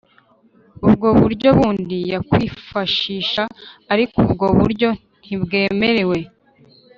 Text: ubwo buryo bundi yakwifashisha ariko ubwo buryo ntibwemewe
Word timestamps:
ubwo 0.87 1.07
buryo 1.21 1.49
bundi 1.57 1.97
yakwifashisha 2.11 3.43
ariko 3.93 4.17
ubwo 4.25 4.45
buryo 4.59 4.89
ntibwemewe 5.23 6.17